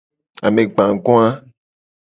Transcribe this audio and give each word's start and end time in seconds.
Amegbagoa. 0.47 1.27